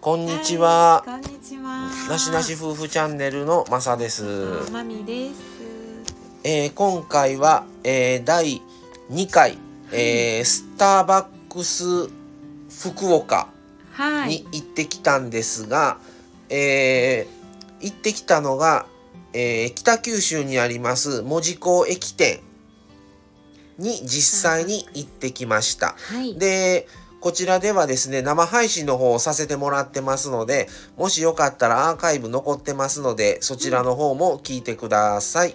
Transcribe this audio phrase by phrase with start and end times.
[0.00, 1.02] こんにちは。
[1.04, 1.90] こんにちは。
[2.08, 4.22] なしなし夫婦チャンネルのまさです。
[4.72, 5.34] まみです。
[6.42, 8.62] えー今回は、えー第
[9.10, 9.58] 2回、
[9.92, 12.08] えースターバックス
[12.70, 13.48] 福岡
[13.92, 14.28] はい。
[14.30, 15.98] に行ってきたんですが、
[16.48, 18.86] えー行ってきたのが、
[19.34, 22.40] えー北九州にあります門司港駅店
[23.78, 25.94] に実際に行ってきました。
[25.98, 26.38] はい。
[26.38, 26.88] で、
[27.20, 35.48] こちらではですね、生配信の方をさせてもらってますので、もしよかったらアーカイブ残ってますので、そちらの方も聞いてください。
[35.48, 35.54] は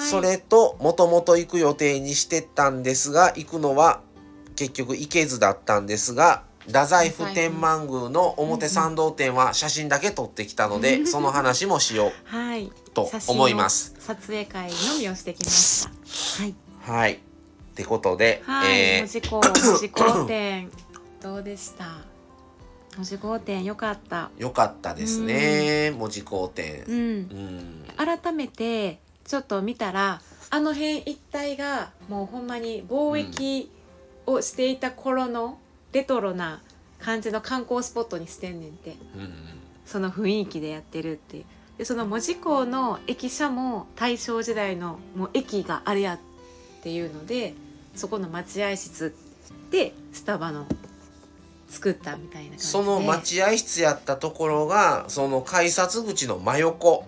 [0.00, 4.00] それと、もともと行く予定にしてたんですが、行くのは
[4.56, 12.66] 結局行けずだったんですが、太宰府天満宮の表参道店は写真だけ撮ってきたので、その話もしよはい。
[12.66, 13.94] うと思います。
[14.00, 15.90] 撮影会のみをしてきました。
[16.42, 16.54] はい。
[16.82, 17.12] はい。
[17.14, 17.16] っ
[17.74, 18.80] てことで、はい。
[18.80, 20.70] えー門司港、門司港店。
[21.20, 21.86] どうでした。
[22.96, 24.30] 門司港店良かった。
[24.38, 26.92] よかったですね、門司港店う。
[26.92, 26.94] ん。
[26.94, 27.84] うん。
[27.96, 33.70] 改めてちょっと見たらあの辺一帯がもうほんまに貿易
[34.24, 35.58] をしていた頃の
[35.92, 36.62] レトロな
[36.98, 39.32] 感じの観光スポットにしてんねんてうん
[39.84, 41.44] その雰囲気でやってるっていう
[41.78, 46.18] でその門司港の駅舎も大正時代のもう駅があれやっ
[46.82, 47.54] ていうので
[47.94, 49.14] そこの待合室
[49.70, 50.66] でスタバの
[51.78, 52.70] 作ったみたいな感じで。
[52.70, 57.06] その待合室やったところがその改札口の真横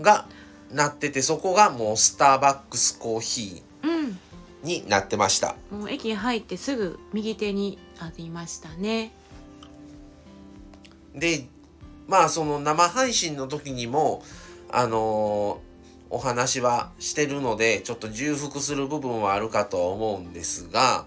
[0.00, 0.26] が
[0.72, 4.16] なっててそこがもうスターバックスコーヒうんー
[4.62, 5.54] になってました。
[5.70, 9.12] もう駅入ってすぐ右手にありましたね。
[11.14, 11.46] で
[12.08, 14.22] まあその生配信の時にも
[14.70, 15.70] あのー
[16.12, 21.04] お話はしてるのでちょっと重複する部分はあるかとは思うんですが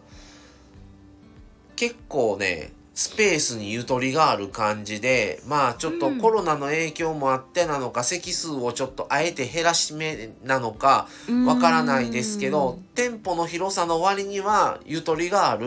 [1.76, 6.20] 結構ねスペースにゆとりがある感じでまあちょっとうん。
[6.20, 11.08] コロナの影響もあってなのか、席数をちょっとあえて減らしめなのか
[11.48, 15.66] わからないですけど店舗の広さの割にはゆとりがある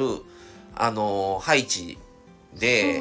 [0.75, 1.99] あのー配置
[2.59, 3.01] で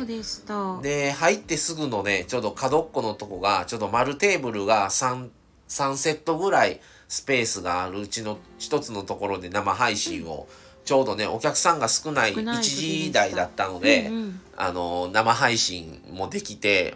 [0.82, 5.30] で入ってすぐのねちょうど角っこのとこがちょっと丸テーブルが 3,
[5.70, 10.48] 3セットぐらいスペースがあるうちの一つのところで生配信を、
[10.86, 14.42] ちょうどねお客さんが少ない少ない1時台だったので、うんうん。
[14.56, 16.96] あの生配信もできて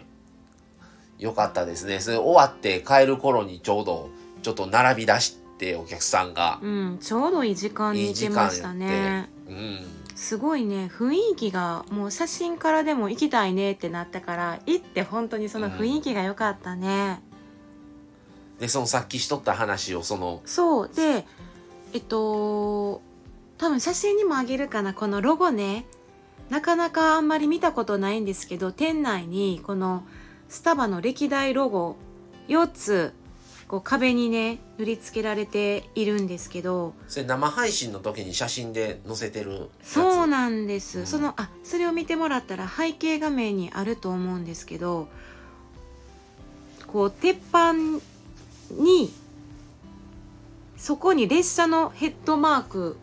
[1.18, 2.00] よかったですね。
[2.00, 4.08] それ終わって帰る頃にちょうど
[4.42, 9.28] ちょっと並び出してお客さんがうん、ちょうどいい時間に行けましたね。
[9.48, 9.86] うん。
[10.14, 17.22] すごいね雰囲気がもう写真からでも行きたいねってなったから行って本当にその雰囲気が良かったね、
[18.58, 20.90] でそのさっきしとった話をそのそう。
[20.94, 21.24] で
[21.94, 23.00] えっと
[23.60, 24.94] 多分写真にもあげるかな。
[24.94, 25.84] このロゴね。
[26.48, 30.02] なかなかあんまり見たことないんですけど店内にこの
[30.48, 31.96] スタバの歴代ロゴ
[32.48, 33.12] 4つ
[33.68, 36.94] こう壁にね塗り付けられているんですけど。
[37.06, 41.06] それ生配信の時に写真で載せてるそうなんです、うん。
[41.06, 45.06] そのあそれを見てもらったら背景画面にあると思うんですけど
[46.86, 47.74] こう鉄板
[48.70, 49.12] に
[50.78, 52.96] そこに列車のヘッドマーク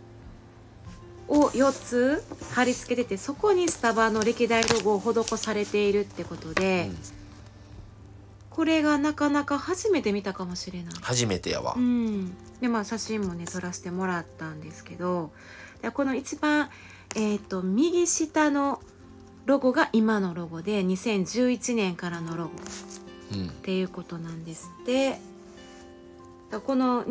[1.28, 2.24] を4つ
[2.54, 6.98] 貼り付けててそこにスタバの歴代ロゴを施されているってことで、うん。
[8.50, 10.94] これがなかなか初めて見たかもしれない。
[11.02, 15.32] 初めてやわ、うん、でまあ写真もね撮らせてもらったんですけど
[15.82, 16.70] でこの一番、
[17.16, 18.82] えー、と右下の
[19.46, 22.54] ロゴが今のロゴで2011年からのロゴっ
[23.34, 23.50] うん。
[23.50, 25.20] ていうことなんですって。
[26.50, 27.04] だこの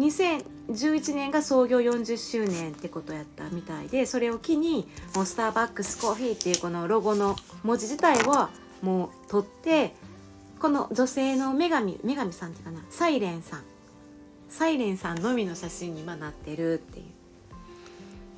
[0.68, 8.50] 2011年が創業40周年ってことやったみたいでそれを機にもうスターバックスコーヒーっていうこのロゴの文字自体は
[8.82, 9.94] もう取って
[10.58, 12.80] この女性の女神女神さんっていうかな？
[12.90, 13.62] サイレンさん。
[14.48, 17.04] サイレンさんのみの写真に今なってるっていう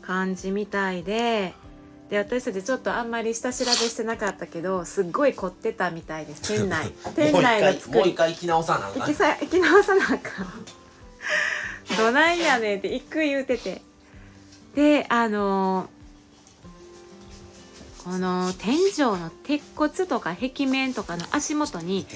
[0.03, 1.53] 感じみたいで
[2.11, 6.93] で私たちちょっとあんまり下調べしてなかったけどすっごい凝ってたみたいです 店内。
[7.15, 9.01] 店内の作りもう一回行き直さなあかん。
[9.03, 10.19] 行き直さなあかん
[11.97, 13.83] どないやねんって一句言うてて
[14.75, 15.89] であの
[18.05, 22.07] この天井の鉄骨とか壁面とかの足元に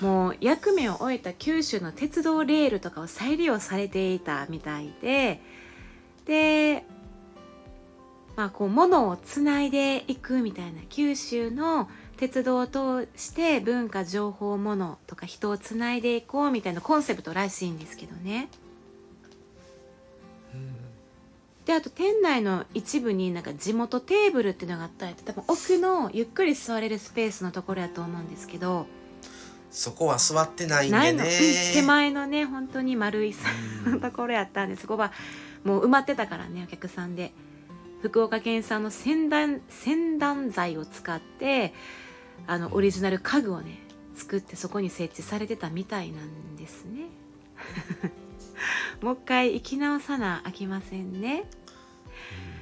[0.00, 5.40] もう役目を終えた九州の鉄道レールとかを再利用されていたみたいで
[6.26, 6.84] で
[8.36, 18.48] まあこう物をつないでいくみたいな九州の鉄道を通して文化情報物とか人をつないでいこうみたいなコンセプトらしいんですけどね。
[21.66, 28.86] であと店内の一部になんか地元テーブルっていうのがあったり多分奥のゆっくり座れるスペースのところやと思うんですけど
[29.70, 33.34] そこは座ってないんないの、でねうん手前のね本当に丸い
[33.84, 35.12] のところやったんでそこは
[35.64, 37.32] もう埋まってたからねお客さんで。
[38.02, 41.72] 福岡県産の洗断洗断材を使って
[42.46, 43.78] あのオリジナル家具をね
[44.14, 47.06] 作ってそこに設置されてたみたいなんですね
[49.00, 51.44] もう一回行き直さなあきませんね。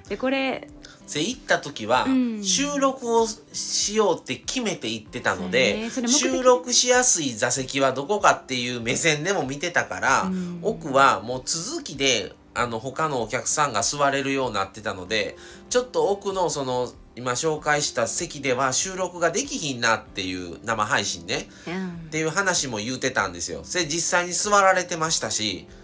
[0.08, 0.68] でこれ
[1.12, 2.44] で行った時はうん。
[2.44, 5.90] 収録をしようって決めて行ってたので、ね。
[5.90, 10.60] それ目的収録しやすい座席はどこかっていう目線でも見てたから、うん。
[10.62, 15.36] 奥はもう続きであの他のお客さんが座れるようになってたので
[15.70, 21.48] ちょっと奥のその今紹介した席では収録ができひんなっていう生配信ね。
[21.66, 21.88] うん。
[21.88, 23.60] っていう話も言うてたんですよ。
[23.64, 25.83] それ実際に座られてましたしち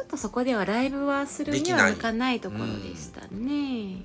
[0.00, 4.02] ょっとそこではライブはするには向かないところでしたね。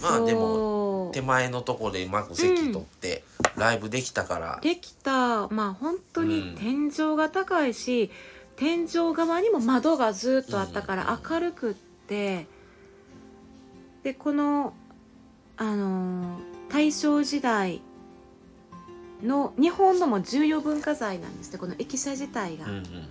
[0.00, 3.22] まあでも手前のとこでうまく席取って
[3.56, 5.48] ライブできたから、できた。
[5.48, 6.54] まあ本当にうん。
[6.56, 8.10] 天井が高いし、
[8.56, 12.46] 天井側にも窓がずっとあったから明るくって、
[14.02, 14.74] でこの
[15.56, 17.82] あのー大正時代
[19.22, 22.64] の日本のも重要文化財なんですねこの駅舎自体が。
[22.64, 23.08] うんうん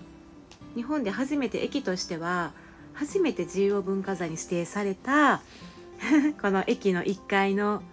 [0.76, 2.54] 日本で初めて駅としては
[2.94, 5.42] 初めて重要文化財に指定された
[6.42, 7.84] この駅の1階の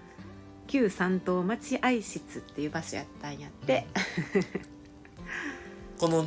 [0.67, 3.87] 旧三等待合室っていう場所やったんやって、
[5.99, 6.27] この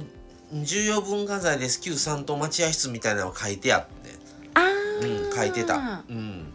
[0.52, 1.80] 重要文化財です。
[1.80, 4.18] 旧三等待合室みたいなのが書いてあって、
[4.56, 6.46] あうーん、書いてた、うん、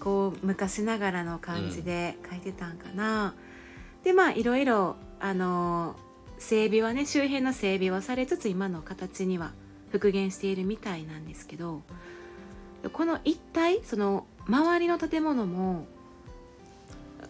[0.00, 3.34] こう昔ながらの感じで書いてたんかな、
[4.04, 6.09] でまあいろいろあのー
[6.40, 9.52] 整備はね周辺の整備はされつつ今の形には
[9.92, 11.82] 復元しているみたいなんですけど
[12.92, 15.86] この一帯その周りの建物も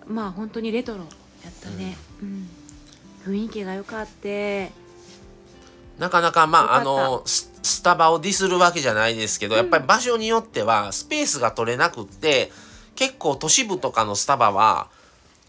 [0.07, 2.49] まあ本当にレトロやったね、うん。
[3.25, 4.73] 雰囲気が良かって。
[5.99, 12.51] なかなかまああのススタバをディスるわけじゃないですけど、やっぱり場所によってはスペースが取れなくって
[12.95, 14.89] 結構都市部とかのスタバは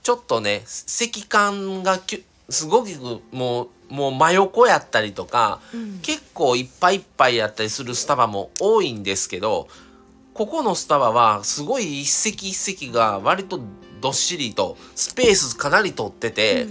[0.03, 2.89] ちょっとね席間がきゅすごく
[3.31, 5.99] もうもう真横やったりとかうん。
[6.01, 9.67] 結構いっぱいいっぱいやったりするスタバも多いんですけど
[10.33, 13.59] ここのスタバはすごい一席一席が割と
[13.99, 16.67] どっしりとスペースかなり取ってて、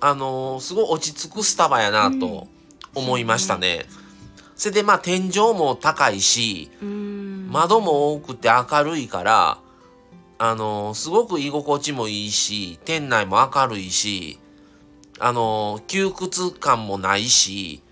[0.00, 2.46] あのーすごい落ち着くスタバやなと
[2.94, 3.86] 思いましたね。
[4.54, 7.48] それでまあ天井も高いしうん。
[7.50, 9.58] 窓も多くて明るいから
[10.38, 14.38] あのーすごく居心地もいいし店内も明るいし
[15.18, 17.82] あのー窮屈感もないし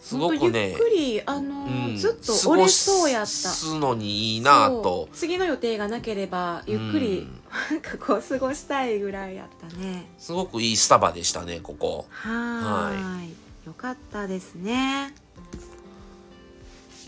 [0.00, 5.08] すごくねゆっくりあのーうんずっと折れそうやった過ごすのにいいなと。
[5.12, 7.28] 次の予定がなければゆっくり
[7.70, 10.10] なんかこう過ごしたいぐらいやったね。
[10.18, 12.06] すごくいいスタバでしたねここ。
[12.10, 13.34] はーい。
[13.66, 15.14] よかったですね。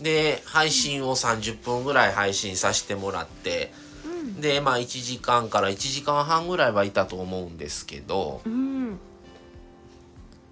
[0.01, 3.92] で配信を30分ぐらい配信させてもらってうん
[4.43, 8.99] でまあ1時間から1時間半ぐらいはいたと思うんですけどうん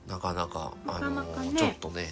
[0.07, 1.51] なかなかなあのかなかね。
[1.57, 2.07] ちょっとね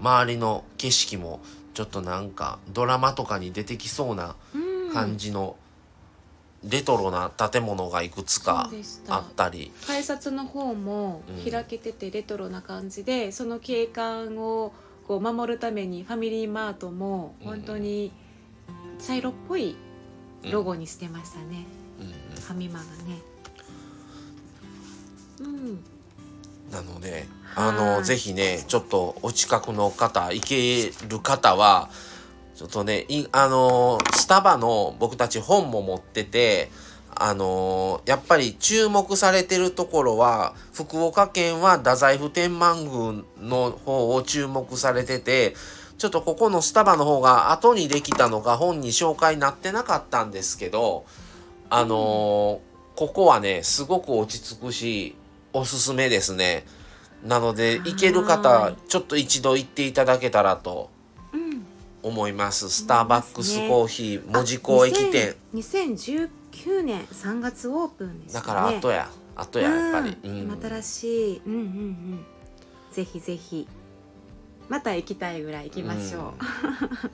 [0.00, 1.40] 周りの景色も
[1.74, 4.92] ちょっとなんかドラマとかに出てきそうなうん。
[4.94, 5.56] 感じの
[6.62, 8.70] レトロな建物がいくつか
[9.08, 9.72] あったり。
[9.86, 11.50] 改札の方もうん。
[11.50, 14.72] 開けててレトロな感じで、その景観を
[15.06, 18.12] こう守るためにファミリーマートも本当に
[19.04, 19.76] 茶色っぽい
[20.50, 21.66] ロゴにしてましたね、
[22.00, 22.12] うんうん。
[22.40, 23.18] ファミマがね。
[25.40, 25.84] うん。
[26.70, 27.68] なのではい。
[27.68, 31.90] あのぜひねちょっとお近くの方行ける方は
[32.54, 36.70] ちょっとねいあのスタバの僕たち本も持ってて
[37.16, 45.54] あのやっぱり注目されてるところは福岡県は太宰府天満宮の方を注目されてて
[45.98, 51.04] ちょっとここのスタバの方が後にできたのか本に紹介になってなかったんですけど
[51.70, 52.60] あの
[52.96, 55.14] ここはねすごく落ち着くし
[55.52, 56.66] おすすめですね。
[57.24, 60.90] なので行けるは方いちょっと一度行っていただけたらと
[61.32, 61.64] うん。
[62.02, 62.68] 思います。
[62.68, 65.36] スターバックスコーヒー門司港駅店。
[65.54, 68.40] 2019年3月オープンですね。
[68.40, 70.16] だから後や後ややっぱり。
[70.22, 70.60] ううんん。
[70.62, 71.42] 新しい。
[71.46, 72.24] うんうんうん。
[72.92, 73.66] ぜひぜひ
[74.68, 77.12] また行きたいぐらい行きましょう、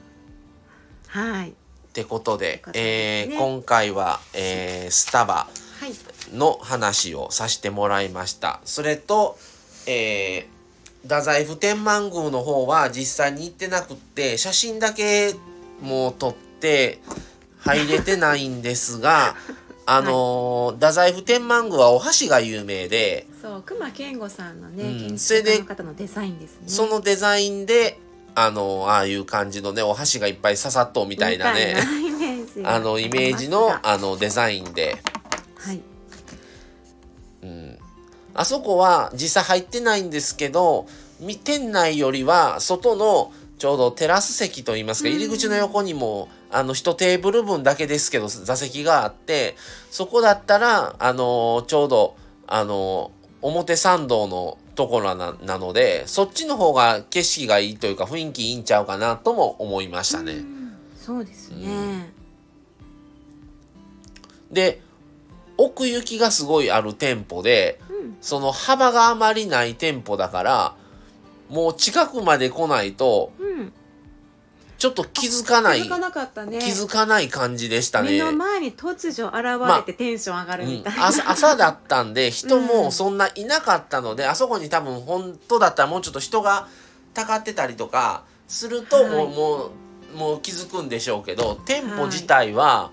[1.08, 1.50] はい。
[1.50, 1.52] っ
[1.92, 3.32] てことでとですね。
[3.32, 5.48] えー今回は、えースタバ
[5.80, 5.92] はい。
[6.32, 8.60] の話をさせてもらいました。
[8.64, 9.38] それと、
[9.86, 10.60] えー
[11.02, 15.34] 太宰府天満宮の方は実際に行ってなくって写真だけ
[15.80, 17.00] もう撮って
[17.58, 19.34] 入れてないんですが
[19.92, 26.68] あのー太宰府天満宮はお箸が有名でそう熊健吾さんのね、うん建築家の方のデザインですね。
[26.68, 27.98] そのデザインで
[28.34, 34.96] あのーああいう感じのねお箸がいっぱい刺さっとうみたいなねなイメージがあのイメージのあのデザインで。
[35.56, 35.80] はい。
[37.42, 37.78] うん。
[38.34, 40.86] あそこは実際入ってないんですけど
[41.18, 45.16] み店内よりは外のちょうどテラス席といいますかうん。
[45.16, 49.56] 入り口の横にもあの1テーブル分だけですけど座席があって
[49.90, 52.16] そこだったらあのちょうど
[52.46, 60.32] あの表参道のところななのでそっちの方が景色がいいというか雰囲気いいんちゃうかなとも思いましたね。
[60.32, 60.60] うん
[60.96, 62.04] そうですね、うん。
[64.52, 64.80] で
[65.56, 68.16] 奥行きがすごいある店舗でうん。
[68.20, 70.74] その幅があまりない店舗だから
[71.48, 73.72] もう近くまで来ないとうん
[74.80, 75.82] ちょっと気づかない。
[75.82, 76.58] 気づかなかったね。
[76.58, 78.12] 気づかない感じでしたね。
[78.12, 86.66] 目の前に突如現れてテンション上がるうんみたいな、朝朝だったんで人うんもそんないなかったので、あそこに多分本当だったらもうちょっと人が
[87.12, 89.26] たかってたりとかするともう,、はい。
[89.26, 89.70] も
[90.14, 92.90] うもう気づくんでしょうけど店舗自体は、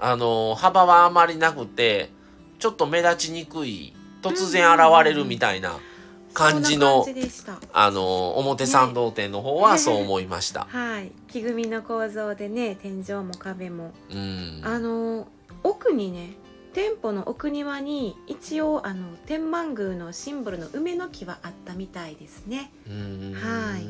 [0.00, 2.10] あの幅はあまりなくて
[2.58, 5.70] ちょっと目立ちにくい突然現れるみたいな。
[5.70, 5.91] 感じそん
[6.32, 7.58] 感じでした。
[7.72, 10.66] あの表参道店の方はそう思いました。
[10.70, 11.12] はい。
[11.28, 13.92] 木組みの構造でね天井も壁も。
[14.10, 14.60] うん。
[14.64, 15.28] あの
[15.62, 16.34] 奥にね
[16.72, 22.72] 店舗の奥庭に一応あの天満宮のシンボルの梅の木はあったみたいですね。
[22.88, 23.34] うん。
[23.34, 23.86] はい。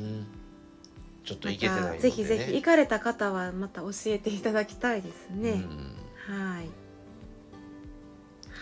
[1.24, 5.52] ちょっとま行けてないね、たぜひぜひ行かれた方はまた教えていただきたいですね、
[6.28, 6.36] うん。
[6.36, 6.68] はい。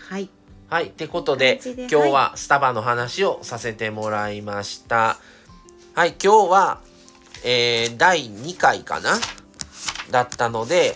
[0.09, 0.29] はい
[0.71, 0.85] はい。
[0.85, 5.17] ってことで、今日はスタバの話をさせてもらいました。
[5.95, 6.15] はい。
[6.23, 6.79] 今日は、
[7.43, 9.19] えー、第2回かな？
[10.11, 10.95] だったので、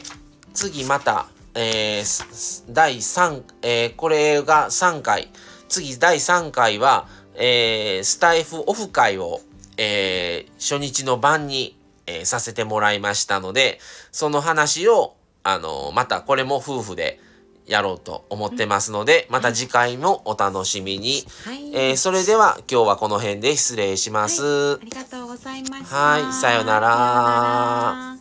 [0.54, 5.28] 次また、えー第3、えーこれが3回。
[5.68, 9.42] 次第3回は、えースタイフオフ会を、
[9.76, 11.78] えー初日の晩に、
[12.08, 13.80] えーさせてもらいましたので、
[14.14, 17.20] その話を、あのまたこれも夫婦で
[17.66, 21.24] やろうと思ってますので、また次回もお楽しみに。
[21.46, 24.76] はい、えーそれでは今日はこの辺で失礼します。
[24.76, 25.96] ありがとうございました。
[25.96, 26.34] はい。
[26.34, 26.88] さよなら。
[26.88, 28.15] さよなら